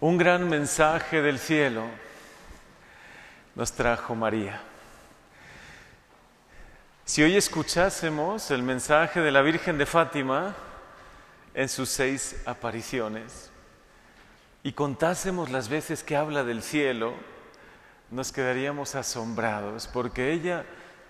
Un 0.00 0.16
gran 0.16 0.48
mensaje 0.48 1.20
del 1.22 1.40
cielo 1.40 1.82
nos 3.56 3.72
trajo 3.72 4.14
María. 4.14 4.60
Si 7.04 7.20
hoy 7.20 7.36
escuchásemos 7.36 8.52
el 8.52 8.62
mensaje 8.62 9.20
de 9.20 9.32
la 9.32 9.42
Virgen 9.42 9.76
de 9.76 9.86
Fátima 9.86 10.54
en 11.52 11.68
sus 11.68 11.88
seis 11.88 12.40
apariciones 12.46 13.50
y 14.62 14.70
contásemos 14.70 15.50
las 15.50 15.68
veces 15.68 16.04
que 16.04 16.14
habla 16.14 16.44
del 16.44 16.62
cielo, 16.62 17.14
nos 18.12 18.30
quedaríamos 18.30 18.94
asombrados 18.94 19.88
porque 19.88 20.32
ella 20.32 20.64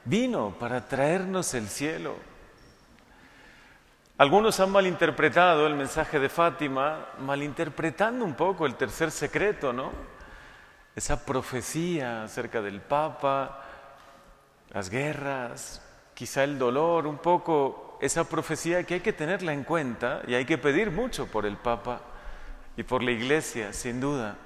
vino 0.07 0.57
para 0.59 0.89
traernos 0.89 1.53
el 1.53 1.69
cielo. 1.69 2.17
Algunos 4.19 4.59
han 4.59 4.73
malinterpretado 4.73 5.69
el 5.69 5.77
mensaje 5.77 6.19
de 6.19 6.29
Fátima, 6.29 7.07
malinterpretando 7.21 8.25
un 8.25 8.35
poco 8.35 8.67
el 8.67 8.75
tercer 8.75 9.13
secreto, 9.13 9.73
¿no? 9.73 9.93
Esa 10.97 11.25
profecía 11.25 12.25
acerca 12.25 12.61
del 12.61 12.81
Papa, 12.81 13.63
las 14.71 14.91
guerras, 14.91 15.81
quizá 16.15 16.43
el 16.43 16.59
dolor, 16.59 17.07
un 17.07 17.19
poco 17.19 17.97
esa 18.01 18.29
profecía 18.29 18.83
que 18.83 18.95
hay 18.95 19.01
que 19.01 19.13
tenerla 19.13 19.53
en 19.53 19.63
cuenta 19.63 20.23
y 20.27 20.35
hay 20.35 20.45
que 20.45 20.59
pedir 20.59 20.91
mucho 20.91 21.29
por 21.29 21.47
el 21.47 21.57
Papa 21.57 22.01
y 22.77 22.83
por 22.83 23.05
la 23.05 23.13
Iglesia, 23.13 23.73
sin 23.73 24.01
duda. 24.01 24.37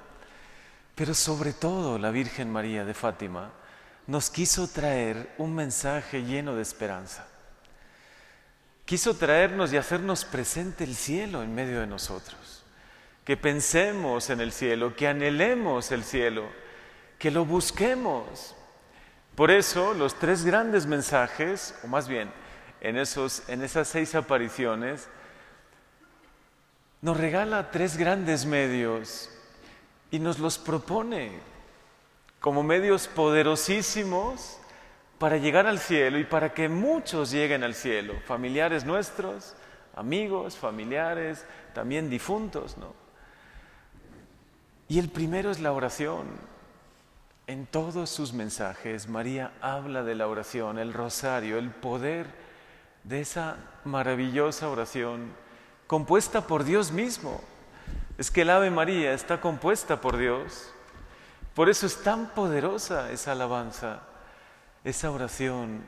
Pero 0.93 1.15
sobre 1.15 1.51
todo 1.51 1.97
la 1.97 2.11
Virgen 2.11 2.51
María 2.51 2.85
de 2.85 2.93
Fátima 2.93 3.49
nos 4.05 4.29
quiso 4.29 4.67
traer 4.67 5.33
un 5.39 5.55
mensaje 5.55 6.21
lleno 6.21 6.53
de 6.53 6.61
esperanza 6.61 7.32
quiso 8.93 9.15
traernos 9.15 9.73
y 9.73 9.77
hacernos 9.77 10.23
presente 10.23 10.83
el 10.83 10.93
cielo 10.93 11.41
en 11.41 11.55
medio 11.55 11.79
de 11.79 11.87
nosotros. 11.87 12.63
Que 13.25 13.35
pensemos 13.35 14.29
en 14.29 14.39
el 14.39 14.51
cielo, 14.51 14.95
que 14.95 15.07
anhelemos 15.07 15.91
el 15.91 16.03
cielo, 16.03 16.43
que 17.17 17.31
lo 17.31 17.43
busquemos. 17.43 18.55
Por 19.33 19.49
eso 19.49 19.95
los 19.95 20.13
tres 20.19 20.45
grandes 20.45 20.85
mensajes, 20.85 21.73
o 21.83 21.87
más 21.87 22.07
bien 22.07 22.31
en, 22.81 22.95
esos, 22.95 23.41
en 23.49 23.63
esas 23.63 23.87
seis 23.87 24.13
apariciones, 24.13 25.07
nos 27.01 27.17
regala 27.17 27.71
tres 27.71 27.97
grandes 27.97 28.45
medios 28.45 29.31
y 30.11 30.19
nos 30.19 30.37
los 30.37 30.59
propone 30.59 31.31
como 32.39 32.61
medios 32.61 33.07
poderosísimos 33.07 34.59
para 35.23 35.37
llegar 35.37 35.67
al 35.67 35.79
cielo 35.79 36.19
y 36.19 36.25
para 36.25 36.53
que 36.53 36.67
muchos 36.67 37.31
lleguen 37.31 37.63
al 37.63 37.75
cielo, 37.75 38.13
familiares 38.25 38.83
nuestros, 38.83 39.55
amigos, 39.95 40.57
familiares, 40.57 41.45
también 41.73 42.09
difuntos, 42.09 42.77
¿no? 42.77 42.93
Y 44.89 44.99
el 44.99 45.07
primero 45.07 45.49
es 45.49 45.61
la 45.61 45.71
oración. 45.71 46.25
En 47.47 47.65
todos 47.67 48.09
sus 48.09 48.33
mensajes 48.33 49.07
María 49.07 49.53
habla 49.61 50.03
de 50.03 50.15
la 50.15 50.27
oración, 50.27 50.77
el 50.77 50.91
rosario, 50.91 51.57
el 51.57 51.69
poder 51.69 52.27
de 53.05 53.21
esa 53.21 53.55
maravillosa 53.85 54.67
oración 54.67 55.31
compuesta 55.87 56.47
por 56.47 56.65
Dios 56.65 56.91
mismo. 56.91 57.39
Es 58.17 58.29
que 58.29 58.41
el 58.41 58.49
Ave 58.49 58.71
María 58.71 59.13
está 59.13 59.39
compuesta 59.39 60.01
por 60.01 60.17
Dios. 60.17 60.73
Por 61.55 61.69
eso 61.69 61.85
es 61.85 62.03
tan 62.03 62.31
poderosa 62.31 63.09
esa 63.09 63.31
alabanza 63.31 64.01
esa 64.83 65.11
oración. 65.11 65.83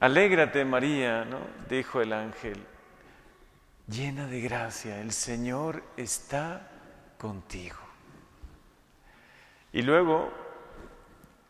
Alégrate 0.00 0.64
María, 0.64 1.24
¿no? 1.24 1.40
dijo 1.68 2.00
el 2.00 2.12
ángel, 2.12 2.64
llena 3.86 4.26
de 4.26 4.40
gracia, 4.40 5.00
el 5.00 5.12
Señor 5.12 5.82
está 5.96 6.68
contigo. 7.18 7.76
Y 9.72 9.82
luego 9.82 10.30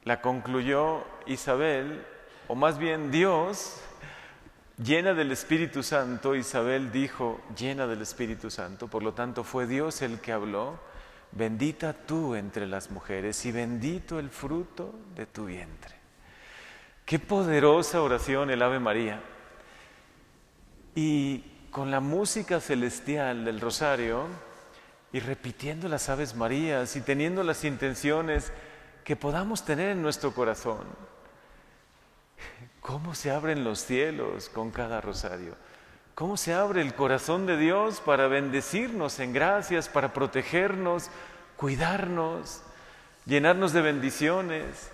la 0.05 0.21
concluyó 0.21 1.05
Isabel, 1.27 2.05
o 2.49 2.55
más 2.55 2.79
bien 2.79 3.11
Dios, 3.11 3.81
llena 4.83 5.15
del 5.15 5.31
Espíritu 5.31 5.83
Santo, 5.83 6.35
Isabel 6.35 6.91
dijo, 6.91 7.41
llena 7.57 7.87
del 7.87 8.03
Espíritu 8.03 8.51
Santo, 8.51 8.89
por 8.89 9.03
lo 9.03 9.15
tanto 9.15 9.45
fue 9.45 9.67
Dios 9.67 10.03
el 10.03 10.21
que 10.21 10.33
habló, 10.33 10.79
bendita 11.33 11.93
tú 11.93 12.35
entre 12.35 12.67
las 12.67 12.91
mujeres 12.91 13.45
y 13.47 13.53
bendito 13.53 14.19
el 14.19 14.31
fruto 14.31 14.95
de 15.15 15.27
tu 15.27 15.47
vientre. 15.47 15.95
Qué 17.05 17.19
poderosa 17.19 18.03
oración 18.03 18.51
el 18.51 18.63
Ave 18.63 18.79
María. 18.79 19.21
Y 20.95 21.45
con 21.71 21.91
la 21.91 22.01
música 22.01 22.61
celestial 22.61 23.45
del 23.45 23.61
rosario 23.61 24.27
y 25.13 25.21
repitiendo 25.21 25.89
las 25.89 26.09
Aves 26.09 26.35
Marías 26.35 26.95
y 26.97 27.01
teniendo 27.01 27.43
las 27.43 27.65
intenciones 27.65 28.53
que 29.05 29.17
podamos 29.17 29.65
tener 29.65 29.91
en 29.91 30.03
nuestro 30.03 30.33
corazón. 30.33 30.85
¿Cómo 32.81 33.15
se 33.15 33.31
abren 33.31 33.65
los 33.65 33.85
cielos 33.85 34.49
con 34.49 34.71
cada 34.71 35.01
rosario? 35.01 35.55
¿Cómo 36.21 36.37
se 36.37 36.53
abre 36.53 36.83
el 36.83 36.93
corazón 36.93 37.47
de 37.47 37.57
Dios 37.57 38.03
para 38.05 38.29
bendecirnos 38.29 39.19
en 39.21 39.33
gracias, 39.33 39.89
para 39.89 40.13
protegernos, 40.13 41.09
cuidarnos, 41.57 42.63
llenarnos 43.25 43.73
de 43.73 43.81
bendiciones, 43.81 44.91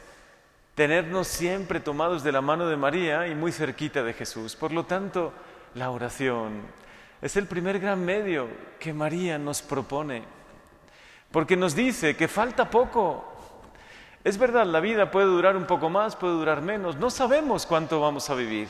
tenernos 0.76 1.26
siempre 1.26 1.80
tomados 1.80 2.22
de 2.22 2.30
la 2.30 2.42
mano 2.42 2.68
de 2.68 2.76
María 2.76 3.26
y 3.26 3.34
muy 3.34 3.50
cerquita 3.50 4.04
de 4.04 4.12
Jesús? 4.12 4.54
Por 4.54 4.70
lo 4.70 4.84
tanto, 4.84 5.32
la 5.74 5.90
oración 5.90 6.62
es 7.20 7.36
el 7.36 7.48
primer 7.48 7.80
gran 7.80 8.04
medio 8.04 8.46
que 8.78 8.92
María 8.92 9.36
nos 9.36 9.62
propone, 9.62 10.22
porque 11.32 11.56
nos 11.56 11.74
dice 11.74 12.14
que 12.14 12.28
falta 12.28 12.70
poco. 12.70 13.24
Es 14.22 14.38
verdad, 14.38 14.64
la 14.64 14.78
vida 14.78 15.10
puede 15.10 15.26
durar 15.26 15.56
un 15.56 15.66
poco 15.66 15.90
más, 15.90 16.14
puede 16.14 16.34
durar 16.34 16.62
menos, 16.62 16.94
no 16.94 17.10
sabemos 17.10 17.66
cuánto 17.66 17.98
vamos 17.98 18.30
a 18.30 18.36
vivir. 18.36 18.68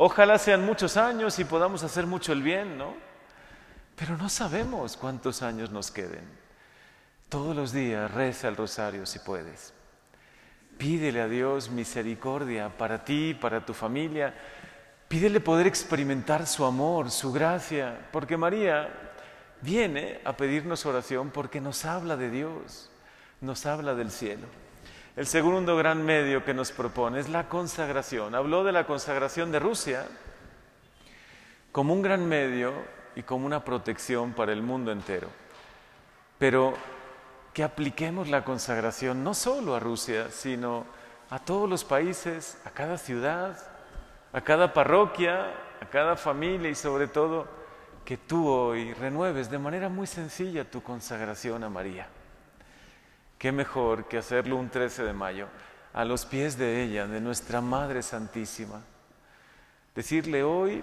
Ojalá 0.00 0.38
sean 0.38 0.64
muchos 0.64 0.96
años 0.96 1.40
y 1.40 1.44
podamos 1.44 1.82
hacer 1.82 2.06
mucho 2.06 2.32
el 2.32 2.40
bien, 2.40 2.78
¿no? 2.78 2.94
Pero 3.96 4.16
no 4.16 4.28
sabemos 4.28 4.96
cuántos 4.96 5.42
años 5.42 5.72
nos 5.72 5.90
queden. 5.90 6.24
Todos 7.28 7.54
los 7.56 7.72
días 7.72 8.08
reza 8.08 8.46
el 8.46 8.54
rosario 8.54 9.04
si 9.06 9.18
puedes. 9.18 9.74
Pídele 10.78 11.20
a 11.20 11.26
Dios 11.26 11.68
misericordia 11.68 12.68
para 12.68 13.04
ti, 13.04 13.34
para 13.34 13.66
tu 13.66 13.74
familia. 13.74 14.32
Pídele 15.08 15.40
poder 15.40 15.66
experimentar 15.66 16.46
su 16.46 16.64
amor, 16.64 17.10
su 17.10 17.32
gracia, 17.32 18.08
porque 18.12 18.36
María 18.36 18.88
viene 19.62 20.20
a 20.24 20.36
pedirnos 20.36 20.86
oración 20.86 21.30
porque 21.30 21.60
nos 21.60 21.84
habla 21.84 22.16
de 22.16 22.30
Dios, 22.30 22.88
nos 23.40 23.66
habla 23.66 23.96
del 23.96 24.12
cielo. 24.12 24.46
El 25.18 25.26
segundo 25.26 25.76
gran 25.76 26.04
medio 26.04 26.44
que 26.44 26.54
nos 26.54 26.70
propone 26.70 27.18
es 27.18 27.28
la 27.28 27.48
consagración. 27.48 28.36
Habló 28.36 28.62
de 28.62 28.70
la 28.70 28.86
consagración 28.86 29.50
de 29.50 29.58
Rusia 29.58 30.06
como 31.72 31.92
un 31.92 32.02
gran 32.02 32.28
medio 32.28 32.72
y 33.16 33.24
como 33.24 33.44
una 33.44 33.64
protección 33.64 34.32
para 34.32 34.52
el 34.52 34.62
mundo 34.62 34.92
entero. 34.92 35.26
Pero 36.38 36.74
que 37.52 37.64
apliquemos 37.64 38.28
la 38.28 38.44
consagración 38.44 39.24
no 39.24 39.34
solo 39.34 39.74
a 39.74 39.80
Rusia, 39.80 40.30
sino 40.30 40.86
a 41.30 41.40
todos 41.40 41.68
los 41.68 41.82
países, 41.82 42.56
a 42.64 42.70
cada 42.70 42.96
ciudad, 42.96 43.58
a 44.32 44.40
cada 44.42 44.72
parroquia, 44.72 45.52
a 45.80 45.86
cada 45.90 46.14
familia 46.14 46.70
y 46.70 46.76
sobre 46.76 47.08
todo 47.08 47.48
que 48.04 48.18
tú 48.18 48.48
hoy 48.48 48.94
renueves 48.94 49.50
de 49.50 49.58
manera 49.58 49.88
muy 49.88 50.06
sencilla 50.06 50.70
tu 50.70 50.80
consagración 50.80 51.64
a 51.64 51.68
María. 51.68 52.06
¿Qué 53.38 53.52
mejor 53.52 54.08
que 54.08 54.18
hacerlo 54.18 54.56
un 54.56 54.68
13 54.68 55.04
de 55.04 55.12
mayo 55.12 55.46
a 55.92 56.04
los 56.04 56.26
pies 56.26 56.58
de 56.58 56.82
ella, 56.82 57.06
de 57.06 57.20
nuestra 57.20 57.60
Madre 57.60 58.02
Santísima? 58.02 58.82
Decirle 59.94 60.42
hoy, 60.42 60.82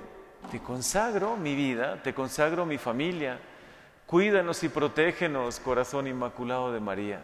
te 0.51 0.61
consagro 0.61 1.35
mi 1.35 1.53
vida, 1.53 2.01
te 2.01 2.13
consagro 2.13 2.65
mi 2.65 2.77
familia, 2.77 3.39
cuídanos 4.05 4.63
y 4.63 4.69
protégenos, 4.69 5.59
corazón 5.59 6.07
inmaculado 6.07 6.71
de 6.71 6.79
María. 6.79 7.21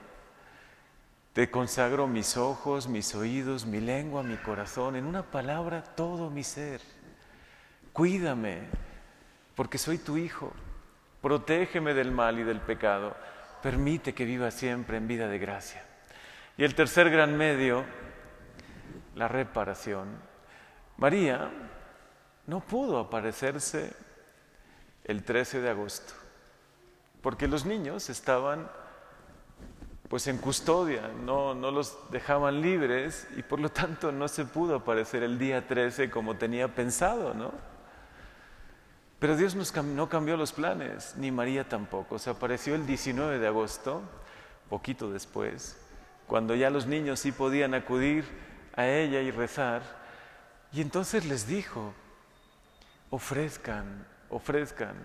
Te 1.31 1.49
consagro 1.49 2.07
mis 2.07 2.35
ojos, 2.35 2.89
mis 2.89 3.15
oídos, 3.15 3.65
mi 3.65 3.79
lengua, 3.79 4.23
mi 4.23 4.35
corazón, 4.35 4.97
en 4.97 5.05
una 5.05 5.23
palabra 5.23 5.81
todo 5.81 6.29
mi 6.29 6.43
ser. 6.43 6.81
Cuídame, 7.93 8.63
porque 9.55 9.77
soy 9.77 9.97
tu 9.97 10.17
hijo. 10.17 10.51
Protégeme 11.21 11.93
del 11.93 12.11
mal 12.11 12.37
y 12.37 12.43
del 12.43 12.59
pecado 12.59 13.15
permite 13.61 14.13
que 14.13 14.25
viva 14.25 14.51
siempre 14.51 14.97
en 14.97 15.07
vida 15.07 15.27
de 15.27 15.39
gracia. 15.39 15.83
Y 16.57 16.63
el 16.63 16.75
tercer 16.75 17.09
gran 17.09 17.37
medio, 17.37 17.85
la 19.15 19.27
reparación. 19.27 20.07
María 20.97 21.51
no 22.47 22.59
pudo 22.59 22.99
aparecerse 22.99 23.93
el 25.03 25.23
13 25.23 25.61
de 25.61 25.69
agosto, 25.69 26.13
porque 27.21 27.47
los 27.47 27.65
niños 27.65 28.09
estaban 28.09 28.69
pues 30.11 30.27
en 30.27 30.39
custodia, 30.39 31.07
no, 31.07 31.55
no 31.55 31.71
los 31.71 31.97
dejaban 32.11 32.61
libres 32.61 33.29
y 33.37 33.43
por 33.43 33.61
lo 33.61 33.69
tanto 33.69 34.11
no 34.11 34.27
se 34.27 34.43
pudo 34.43 34.75
aparecer 34.75 35.23
el 35.23 35.39
día 35.39 35.65
13 35.65 36.09
como 36.09 36.35
tenía 36.35 36.67
pensado, 36.75 37.33
¿no? 37.33 37.53
Pero 39.21 39.37
Dios 39.37 39.55
no 39.55 40.09
cambió 40.09 40.35
los 40.35 40.51
planes, 40.51 41.13
ni 41.15 41.29
María 41.29 41.69
tampoco. 41.69 42.17
Se 42.17 42.31
apareció 42.31 42.73
el 42.73 42.87
19 42.87 43.37
de 43.37 43.45
agosto, 43.45 44.01
poquito 44.67 45.11
después, 45.11 45.77
cuando 46.25 46.55
ya 46.55 46.71
los 46.71 46.87
niños 46.87 47.19
sí 47.19 47.31
podían 47.31 47.75
acudir 47.75 48.25
a 48.75 48.87
ella 48.87 49.21
y 49.21 49.29
rezar. 49.29 49.83
Y 50.73 50.81
entonces 50.81 51.25
les 51.25 51.45
dijo, 51.45 51.93
ofrezcan, 53.11 54.07
ofrezcan 54.31 54.95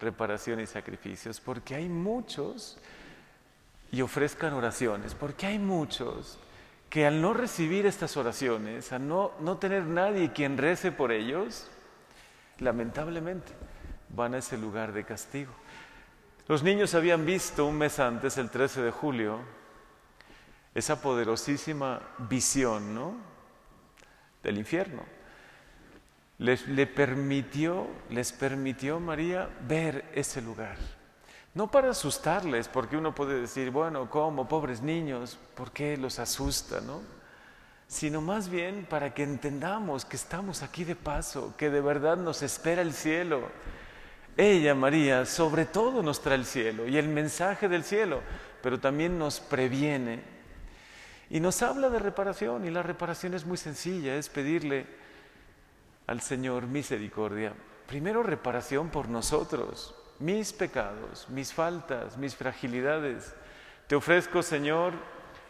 reparación 0.00 0.58
y 0.58 0.66
sacrificios, 0.66 1.38
porque 1.38 1.76
hay 1.76 1.88
muchos, 1.88 2.76
y 3.92 4.02
ofrezcan 4.02 4.52
oraciones, 4.52 5.14
porque 5.14 5.46
hay 5.46 5.60
muchos 5.60 6.40
que 6.88 7.06
al 7.06 7.22
no 7.22 7.34
recibir 7.34 7.86
estas 7.86 8.16
oraciones, 8.16 8.90
al 8.90 9.06
no, 9.06 9.30
no 9.38 9.58
tener 9.58 9.84
nadie 9.84 10.32
quien 10.32 10.58
rece 10.58 10.90
por 10.90 11.12
ellos, 11.12 11.70
lamentablemente 12.60 13.52
van 14.10 14.34
a 14.34 14.38
ese 14.38 14.56
lugar 14.56 14.92
de 14.92 15.04
castigo. 15.04 15.52
Los 16.48 16.62
niños 16.62 16.94
habían 16.94 17.24
visto 17.24 17.66
un 17.66 17.78
mes 17.78 17.98
antes, 17.98 18.36
el 18.38 18.50
13 18.50 18.82
de 18.82 18.90
julio, 18.90 19.38
esa 20.74 21.00
poderosísima 21.00 22.00
visión 22.28 22.94
¿no? 22.94 23.14
del 24.42 24.58
infierno. 24.58 25.02
Les, 26.38 26.66
le 26.68 26.86
permitió, 26.86 27.86
les 28.08 28.32
permitió 28.32 28.98
María 28.98 29.48
ver 29.68 30.10
ese 30.14 30.40
lugar. 30.40 30.76
No 31.54 31.70
para 31.70 31.90
asustarles, 31.90 32.68
porque 32.68 32.96
uno 32.96 33.14
puede 33.14 33.40
decir, 33.40 33.70
bueno, 33.70 34.08
¿cómo? 34.08 34.48
Pobres 34.48 34.80
niños, 34.80 35.38
¿por 35.54 35.72
qué 35.72 35.96
los 35.96 36.18
asusta? 36.18 36.80
¿no? 36.80 37.00
Sino 37.90 38.20
más 38.20 38.48
bien 38.48 38.86
para 38.88 39.12
que 39.12 39.24
entendamos 39.24 40.04
que 40.04 40.14
estamos 40.14 40.62
aquí 40.62 40.84
de 40.84 40.94
paso, 40.94 41.54
que 41.56 41.70
de 41.70 41.80
verdad 41.80 42.16
nos 42.16 42.40
espera 42.40 42.82
el 42.82 42.92
cielo. 42.92 43.48
Ella, 44.36 44.76
María, 44.76 45.26
sobre 45.26 45.64
todo 45.64 46.00
nos 46.00 46.22
trae 46.22 46.36
el 46.36 46.46
cielo 46.46 46.86
y 46.86 46.96
el 46.98 47.08
mensaje 47.08 47.68
del 47.68 47.82
cielo, 47.82 48.20
pero 48.62 48.78
también 48.78 49.18
nos 49.18 49.40
previene 49.40 50.22
y 51.30 51.40
nos 51.40 51.62
habla 51.62 51.90
de 51.90 51.98
reparación 51.98 52.64
y 52.64 52.70
la 52.70 52.84
reparación 52.84 53.34
es 53.34 53.44
muy 53.44 53.56
sencilla, 53.56 54.14
es 54.14 54.28
pedirle 54.28 54.86
al 56.06 56.20
Señor 56.20 56.68
misericordia. 56.68 57.54
Primero 57.88 58.22
reparación 58.22 58.90
por 58.90 59.08
nosotros, 59.08 59.96
mis 60.20 60.52
pecados, 60.52 61.28
mis 61.28 61.52
faltas, 61.52 62.16
mis 62.16 62.36
fragilidades. 62.36 63.34
Te 63.88 63.96
ofrezco, 63.96 64.44
Señor, 64.44 64.92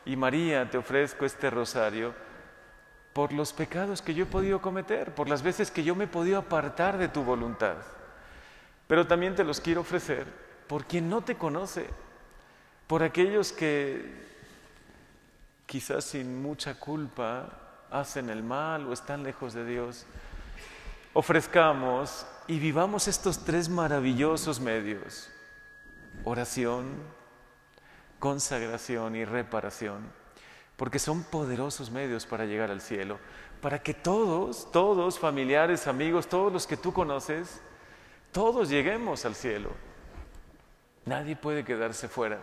y 0.06 0.16
María, 0.16 0.70
te 0.70 0.78
ofrezco 0.78 1.26
este 1.26 1.50
rosario 1.50 2.29
por 3.12 3.32
los 3.32 3.52
pecados 3.52 4.02
que 4.02 4.14
yo 4.14 4.24
he 4.24 4.26
podido 4.26 4.60
cometer, 4.60 5.14
por 5.14 5.28
las 5.28 5.42
veces 5.42 5.70
que 5.70 5.82
yo 5.82 5.94
me 5.94 6.04
he 6.04 6.08
podido 6.08 6.38
apartar 6.38 6.96
de 6.98 7.08
tu 7.08 7.22
voluntad. 7.22 7.76
Pero 8.86 9.06
también 9.06 9.34
te 9.34 9.44
los 9.44 9.60
quiero 9.60 9.80
ofrecer 9.80 10.26
por 10.66 10.84
quien 10.84 11.10
no 11.10 11.22
te 11.22 11.36
conoce, 11.36 11.86
por 12.86 13.02
aquellos 13.02 13.52
que 13.52 14.28
quizás 15.66 16.04
sin 16.04 16.40
mucha 16.40 16.74
culpa 16.74 17.86
hacen 17.90 18.30
el 18.30 18.42
mal 18.42 18.86
o 18.86 18.92
están 18.92 19.24
lejos 19.24 19.52
de 19.52 19.66
Dios. 19.66 20.06
Ofrezcamos 21.12 22.24
y 22.46 22.60
vivamos 22.60 23.08
estos 23.08 23.44
tres 23.44 23.68
maravillosos 23.68 24.60
medios, 24.60 25.28
oración, 26.24 26.86
consagración 28.20 29.16
y 29.16 29.24
reparación 29.24 30.19
porque 30.80 30.98
son 30.98 31.24
poderosos 31.24 31.90
medios 31.90 32.24
para 32.24 32.46
llegar 32.46 32.70
al 32.70 32.80
cielo, 32.80 33.18
para 33.60 33.82
que 33.82 33.92
todos, 33.92 34.72
todos, 34.72 35.18
familiares, 35.18 35.86
amigos, 35.86 36.26
todos 36.26 36.50
los 36.50 36.66
que 36.66 36.78
tú 36.78 36.90
conoces, 36.94 37.60
todos 38.32 38.70
lleguemos 38.70 39.26
al 39.26 39.34
cielo. 39.34 39.72
Nadie 41.04 41.36
puede 41.36 41.66
quedarse 41.66 42.08
fuera. 42.08 42.40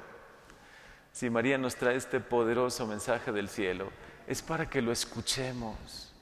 Si 1.12 1.32
María 1.32 1.58
nos 1.58 1.78
trae 1.78 1.96
este 1.96 2.20
poderoso 2.20 2.86
mensaje 2.86 3.32
del 3.32 3.50
cielo, 3.50 3.90
es 4.28 4.44
para 4.44 4.70
que 4.70 4.84
lo 4.84 4.92
escuchemos. 4.92 6.14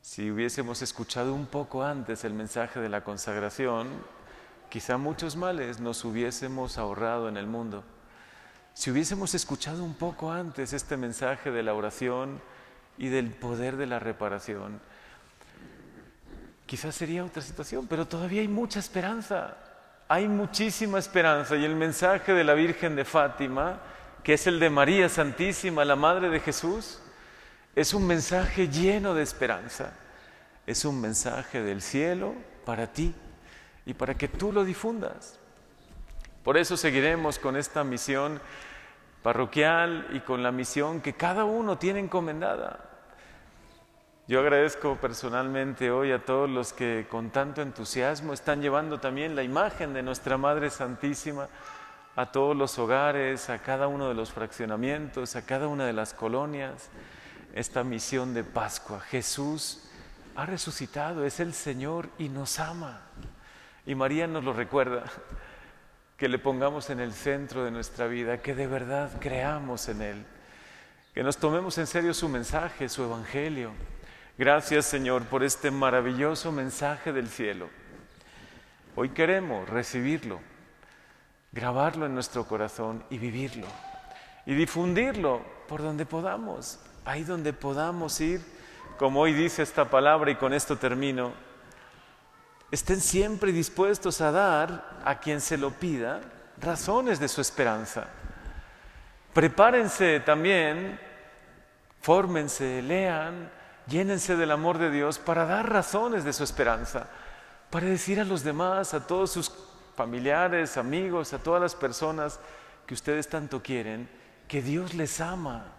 Si 0.00 0.30
hubiésemos 0.30 0.80
escuchado 0.80 1.34
un 1.34 1.46
poco 1.46 1.82
antes 1.82 2.22
el 2.22 2.34
mensaje 2.34 2.78
de 2.78 2.88
la 2.88 3.02
consagración, 3.02 3.88
quizá 4.70 4.96
muchos 4.96 5.34
males 5.34 5.80
nos 5.80 6.04
hubiésemos 6.04 6.78
ahorrado 6.78 7.28
en 7.28 7.36
el 7.36 7.48
mundo. 7.48 7.82
Si 8.76 8.90
hubiésemos 8.90 9.34
escuchado 9.34 9.82
un 9.82 9.94
poco 9.94 10.30
antes 10.30 10.74
este 10.74 10.98
mensaje 10.98 11.50
de 11.50 11.62
la 11.62 11.72
oración 11.72 12.42
y 12.98 13.08
del 13.08 13.30
poder 13.30 13.78
de 13.78 13.86
la 13.86 13.98
reparación, 13.98 14.82
quizás 16.66 16.94
sería 16.94 17.24
otra 17.24 17.40
situación, 17.40 17.86
pero 17.86 18.06
todavía 18.06 18.42
hay 18.42 18.48
mucha 18.48 18.78
esperanza, 18.78 19.56
hay 20.08 20.28
muchísima 20.28 20.98
esperanza. 20.98 21.56
Y 21.56 21.64
el 21.64 21.74
mensaje 21.74 22.34
de 22.34 22.44
la 22.44 22.52
Virgen 22.52 22.96
de 22.96 23.06
Fátima, 23.06 23.80
que 24.22 24.34
es 24.34 24.46
el 24.46 24.60
de 24.60 24.68
María 24.68 25.08
Santísima, 25.08 25.82
la 25.86 25.96
Madre 25.96 26.28
de 26.28 26.40
Jesús, 26.40 27.00
es 27.74 27.94
un 27.94 28.06
mensaje 28.06 28.68
lleno 28.68 29.14
de 29.14 29.22
esperanza, 29.22 29.94
es 30.66 30.84
un 30.84 31.00
mensaje 31.00 31.62
del 31.62 31.80
cielo 31.80 32.34
para 32.66 32.92
ti 32.92 33.14
y 33.86 33.94
para 33.94 34.14
que 34.16 34.28
tú 34.28 34.52
lo 34.52 34.66
difundas. 34.66 35.38
Por 36.46 36.56
eso 36.56 36.76
seguiremos 36.76 37.40
con 37.40 37.56
esta 37.56 37.82
misión 37.82 38.40
parroquial 39.24 40.06
y 40.12 40.20
con 40.20 40.44
la 40.44 40.52
misión 40.52 41.00
que 41.00 41.14
cada 41.14 41.44
uno 41.44 41.76
tiene 41.76 41.98
encomendada. 41.98 42.88
Yo 44.28 44.38
agradezco 44.38 44.94
personalmente 44.94 45.90
hoy 45.90 46.12
a 46.12 46.24
todos 46.24 46.48
los 46.48 46.72
que 46.72 47.08
con 47.10 47.30
tanto 47.30 47.62
entusiasmo 47.62 48.32
están 48.32 48.62
llevando 48.62 49.00
también 49.00 49.34
la 49.34 49.42
imagen 49.42 49.92
de 49.92 50.04
nuestra 50.04 50.38
Madre 50.38 50.70
Santísima 50.70 51.48
a 52.14 52.30
todos 52.30 52.56
los 52.56 52.78
hogares, 52.78 53.50
a 53.50 53.58
cada 53.58 53.88
uno 53.88 54.08
de 54.08 54.14
los 54.14 54.30
fraccionamientos, 54.30 55.34
a 55.34 55.44
cada 55.44 55.66
una 55.66 55.84
de 55.84 55.94
las 55.94 56.14
colonias, 56.14 56.90
esta 57.56 57.82
misión 57.82 58.34
de 58.34 58.44
Pascua. 58.44 59.00
Jesús 59.00 59.90
ha 60.36 60.46
resucitado, 60.46 61.24
es 61.24 61.40
el 61.40 61.54
Señor 61.54 62.08
y 62.18 62.28
nos 62.28 62.60
ama. 62.60 63.00
Y 63.84 63.96
María 63.96 64.28
nos 64.28 64.44
lo 64.44 64.52
recuerda 64.52 65.02
que 66.16 66.28
le 66.28 66.38
pongamos 66.38 66.88
en 66.90 67.00
el 67.00 67.12
centro 67.12 67.64
de 67.64 67.70
nuestra 67.70 68.06
vida, 68.06 68.38
que 68.38 68.54
de 68.54 68.66
verdad 68.66 69.10
creamos 69.20 69.88
en 69.88 70.02
Él, 70.02 70.24
que 71.14 71.22
nos 71.22 71.36
tomemos 71.36 71.76
en 71.78 71.86
serio 71.86 72.14
su 72.14 72.28
mensaje, 72.28 72.88
su 72.88 73.04
evangelio. 73.04 73.72
Gracias 74.38 74.86
Señor 74.86 75.24
por 75.24 75.44
este 75.44 75.70
maravilloso 75.70 76.52
mensaje 76.52 77.12
del 77.12 77.28
cielo. 77.28 77.68
Hoy 78.94 79.10
queremos 79.10 79.68
recibirlo, 79.68 80.40
grabarlo 81.52 82.06
en 82.06 82.14
nuestro 82.14 82.46
corazón 82.46 83.04
y 83.10 83.18
vivirlo. 83.18 83.66
Y 84.46 84.54
difundirlo 84.54 85.42
por 85.68 85.82
donde 85.82 86.06
podamos, 86.06 86.78
ahí 87.04 87.24
donde 87.24 87.52
podamos 87.52 88.20
ir, 88.20 88.40
como 88.96 89.20
hoy 89.20 89.34
dice 89.34 89.62
esta 89.62 89.90
palabra 89.90 90.30
y 90.30 90.36
con 90.36 90.54
esto 90.54 90.78
termino, 90.78 91.32
estén 92.76 93.00
siempre 93.00 93.52
dispuestos 93.52 94.20
a 94.20 94.30
dar 94.30 95.00
a 95.02 95.18
quien 95.18 95.40
se 95.40 95.56
lo 95.56 95.70
pida 95.70 96.20
razones 96.60 97.18
de 97.18 97.28
su 97.28 97.40
esperanza. 97.40 98.06
Prepárense 99.32 100.20
también, 100.20 101.00
fórmense, 102.02 102.82
lean, 102.82 103.50
llénense 103.86 104.36
del 104.36 104.50
amor 104.50 104.76
de 104.76 104.90
Dios 104.90 105.18
para 105.18 105.46
dar 105.46 105.72
razones 105.72 106.22
de 106.22 106.34
su 106.34 106.44
esperanza, 106.44 107.08
para 107.70 107.86
decir 107.86 108.20
a 108.20 108.24
los 108.24 108.44
demás, 108.44 108.92
a 108.92 109.06
todos 109.06 109.30
sus 109.30 109.50
familiares, 109.94 110.76
amigos, 110.76 111.32
a 111.32 111.38
todas 111.38 111.62
las 111.62 111.74
personas 111.74 112.38
que 112.86 112.92
ustedes 112.92 113.26
tanto 113.28 113.62
quieren, 113.62 114.06
que 114.48 114.60
Dios 114.60 114.92
les 114.92 115.22
ama, 115.22 115.75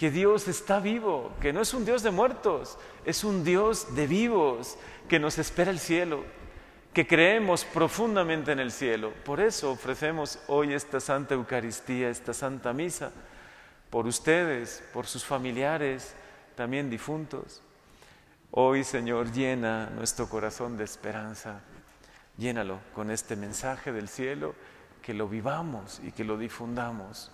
que 0.00 0.10
Dios 0.10 0.48
está 0.48 0.80
vivo, 0.80 1.30
que 1.42 1.52
no 1.52 1.60
es 1.60 1.74
un 1.74 1.84
Dios 1.84 2.02
de 2.02 2.10
muertos, 2.10 2.78
es 3.04 3.22
un 3.22 3.44
Dios 3.44 3.94
de 3.94 4.06
vivos, 4.06 4.78
que 5.10 5.18
nos 5.18 5.36
espera 5.36 5.70
el 5.70 5.78
cielo, 5.78 6.24
que 6.94 7.06
creemos 7.06 7.66
profundamente 7.66 8.50
en 8.50 8.60
el 8.60 8.72
cielo. 8.72 9.12
Por 9.26 9.40
eso 9.40 9.70
ofrecemos 9.70 10.38
hoy 10.46 10.72
esta 10.72 11.00
Santa 11.00 11.34
Eucaristía, 11.34 12.08
esta 12.08 12.32
Santa 12.32 12.72
Misa, 12.72 13.12
por 13.90 14.06
ustedes, 14.06 14.82
por 14.94 15.06
sus 15.06 15.22
familiares, 15.22 16.14
también 16.54 16.88
difuntos. 16.88 17.60
Hoy, 18.52 18.84
Señor, 18.84 19.30
llena 19.32 19.90
nuestro 19.90 20.30
corazón 20.30 20.78
de 20.78 20.84
esperanza. 20.84 21.60
Llénalo 22.38 22.78
con 22.94 23.10
este 23.10 23.36
mensaje 23.36 23.92
del 23.92 24.08
cielo, 24.08 24.54
que 25.02 25.12
lo 25.12 25.28
vivamos 25.28 26.00
y 26.02 26.12
que 26.12 26.24
lo 26.24 26.38
difundamos 26.38 27.30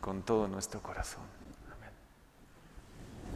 con 0.00 0.22
todo 0.22 0.48
nuestro 0.48 0.82
corazón. 0.82 1.37